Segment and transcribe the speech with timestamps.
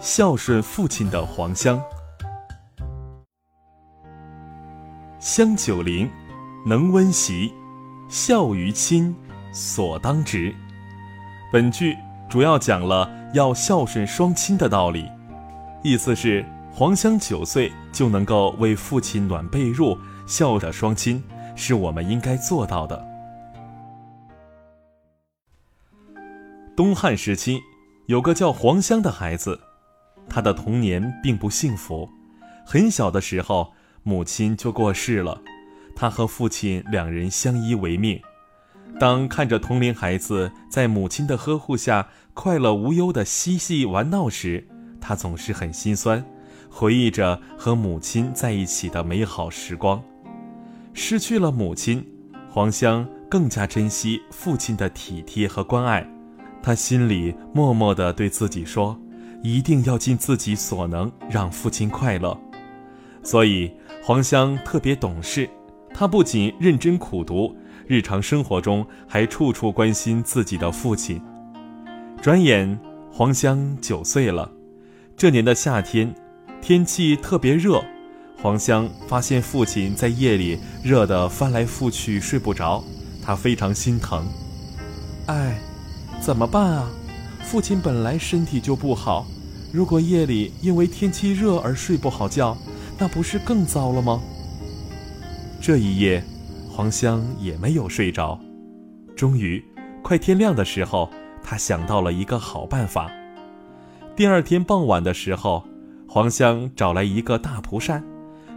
[0.00, 1.80] 孝顺父亲的黄香。
[5.18, 6.08] 香九龄，
[6.64, 7.52] 能温席，
[8.08, 9.14] 孝于亲，
[9.52, 10.54] 所当执。
[11.52, 11.96] 本句
[12.28, 15.10] 主要讲了要孝顺双亲的道理，
[15.82, 21.20] 意思是黄香九岁就能够为父亲暖被褥，孝的双亲
[21.56, 23.04] 是我们应该做到的。
[26.76, 27.60] 东汉时期，
[28.06, 29.58] 有个叫黄香的孩子，
[30.38, 32.08] 他的童年并不幸福，
[32.64, 33.72] 很小的时候。
[34.04, 35.42] 母亲就过世了，
[35.96, 38.18] 他和父亲两人相依为命。
[39.00, 44.66] 当看着同龄孩子在母亲的呵护下快乐无忧的嬉戏玩闹时，
[45.00, 46.24] 他总是很心酸，
[46.70, 50.00] 回忆着和母亲在一起的美好时光。
[50.94, 52.06] 失去了母亲，
[52.48, 56.08] 黄香更加珍惜父亲的体贴和关爱。
[56.62, 58.98] 他心里默默地对自己说
[59.42, 62.38] ：“一定要尽自己所能让父亲快乐。”
[63.22, 63.72] 所以。
[64.00, 65.50] 黄香特别懂事，
[65.92, 67.54] 她不仅认真苦读，
[67.86, 71.20] 日常生活中还处处关心自己的父亲。
[72.22, 72.78] 转眼，
[73.12, 74.50] 黄香九岁了。
[75.14, 76.14] 这年的夏天，
[76.62, 77.84] 天气特别热，
[78.40, 82.82] 黄香发现父亲在夜里热得翻来覆去睡不着，
[83.22, 84.26] 她非常心疼。
[85.26, 85.58] 哎，
[86.18, 86.88] 怎么办啊？
[87.42, 89.26] 父亲本来身体就不好，
[89.72, 92.56] 如果夜里因为天气热而睡不好觉。
[93.00, 94.20] 那不是更糟了吗？
[95.60, 96.20] 这一夜，
[96.68, 98.36] 黄香也没有睡着。
[99.14, 99.64] 终于，
[100.02, 101.08] 快天亮的时候，
[101.40, 103.08] 他想到了一个好办法。
[104.16, 105.64] 第二天傍晚的时候，
[106.08, 108.02] 黄香找来一个大蒲扇，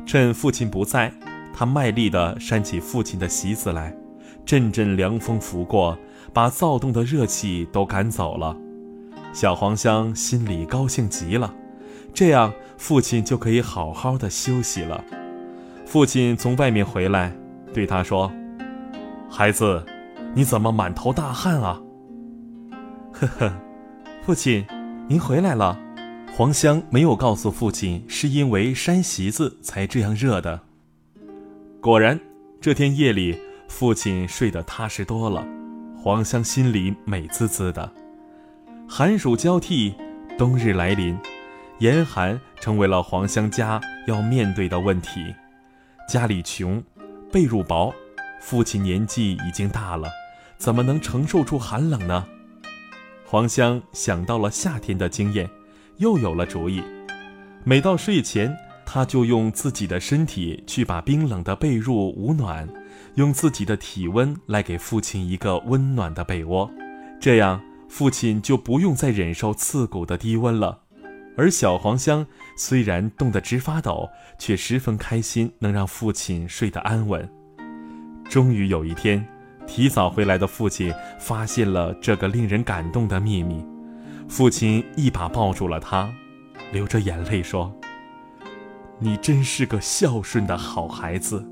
[0.07, 1.13] 趁父亲不在，
[1.53, 3.95] 他卖力地扇起父亲的席子来，
[4.43, 5.95] 阵阵凉风拂过，
[6.33, 8.57] 把躁动的热气都赶走了。
[9.33, 11.53] 小黄香心里高兴极了。
[12.13, 15.03] 这样，父亲就可以好好的休息了。
[15.85, 17.33] 父亲从外面回来，
[17.73, 18.31] 对他说
[19.29, 19.85] ：“孩子，
[20.33, 21.81] 你怎么满头大汗啊？”
[23.13, 23.53] 呵呵，
[24.23, 24.65] 父亲，
[25.07, 25.79] 您回来了。
[26.33, 30.59] 黄香没有告诉父亲，是因为扇席子才这样热的。
[31.81, 32.19] 果然，
[32.59, 33.37] 这天夜里，
[33.67, 35.45] 父亲睡得踏实多了。
[35.97, 37.91] 黄香心里美滋滋的。
[38.93, 39.95] 寒暑交替，
[40.37, 41.17] 冬日来临。
[41.79, 45.33] 严寒成为了黄香家要面对的问题，
[46.09, 46.83] 家里穷，
[47.31, 47.95] 被褥薄，
[48.41, 50.09] 父亲年纪已经大了，
[50.57, 52.27] 怎么能承受住寒冷呢？
[53.25, 55.49] 黄香想到了夏天的经验，
[55.95, 56.83] 又有了主意。
[57.63, 58.53] 每到睡前，
[58.85, 62.67] 他就用自己的身体去把冰冷的被褥捂暖，
[63.15, 66.69] 用自己的体温来给父亲一个温暖的被窝，
[67.21, 70.79] 这样父亲就不用再忍受刺骨的低温了。
[71.37, 72.25] 而小黄香
[72.57, 74.09] 虽然冻得直发抖，
[74.39, 77.29] 却十分开心，能让父亲睡得安稳。
[78.29, 79.27] 终于有一天，
[79.67, 83.61] 提早回来的父亲发现了这个令人感动的秘密，
[84.29, 86.09] 父亲一把抱住了他，
[86.71, 87.73] 流着眼泪说
[88.99, 91.45] ：“你真是个孝顺的好孩子。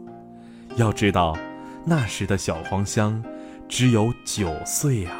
[0.77, 1.37] 要知道，
[1.85, 3.21] 那时的小黄香
[3.67, 5.11] 只有九岁啊。”